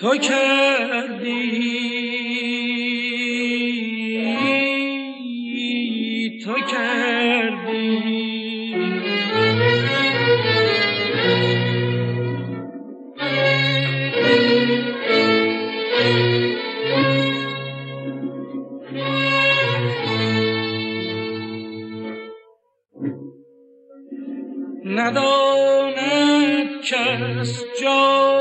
تو 0.00 0.16
کردی 0.16 1.58
تو 6.44 6.54
کردی. 6.70 7.98
نداند 24.84 25.98
کس 26.84 27.64
جان 27.82 28.37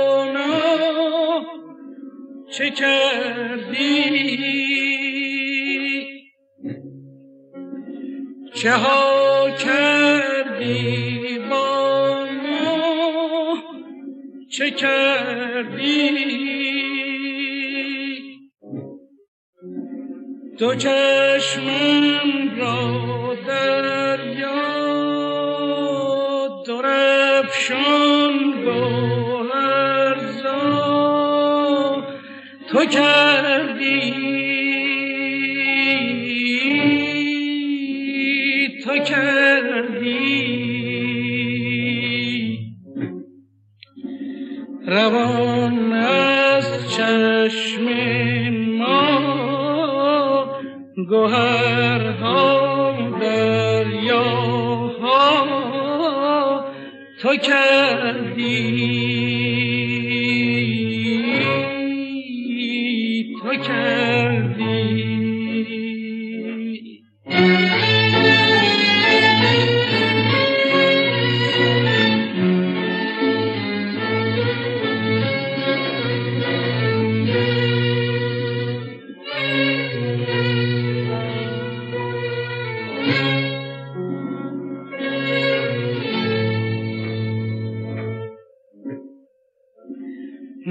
چه 2.58 2.70
کردی 2.70 3.88
چه 8.54 8.72
ها 8.72 9.50
کردی 9.52 11.40
با 11.50 12.26
ما؟ 12.44 13.58
چه 14.52 14.72
کردی؟ 14.72 16.10
تو 20.60 20.76
چشمم 20.76 22.60
را 22.60 23.36
دریا 23.48 24.58
درفشان 26.68 28.07
کردی. 32.88 34.14
تو 38.84 38.98
کردی. 38.98 40.58
روان 44.88 45.94
از 45.94 46.92
چشم 46.92 47.86
ما 48.78 49.28
دریا 53.22 54.24
ها 55.02 56.66
تو 57.22 57.36
کردی. 57.36 59.37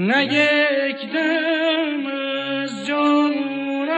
نه 0.07 0.25
یک 0.25 1.11
دم 1.13 2.07
از 2.07 2.87
جانورت 2.87 3.97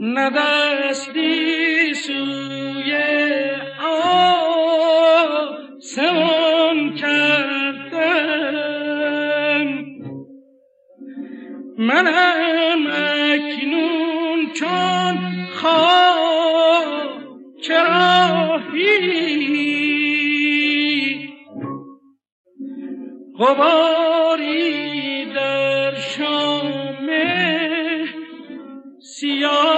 نه 0.01 0.31
دستی 0.31 1.95
سوی 1.95 2.93
آسمان 5.83 6.95
کردم. 6.95 7.23
منم 11.79 12.87
اکنون 12.87 14.53
چون 14.55 15.19
خواه 15.55 16.02
الهی 23.41 25.25
در 25.35 25.95
شام 25.95 27.09
سیاه 29.01 29.72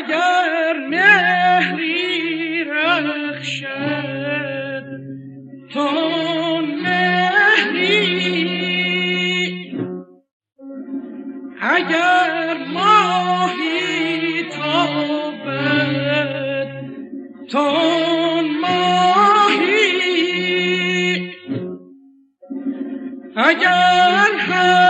اگر 0.00 0.76
مهری 0.88 2.64
رخشد 2.64 4.20
تو 5.72 5.90
مهری. 6.60 8.00
اگر 11.60 12.56
ماهی 12.74 14.42
تابد 14.42 15.50
تو 17.50 17.66
ماهی. 18.62 19.90
اگر 23.36 24.30
هم 24.38 24.89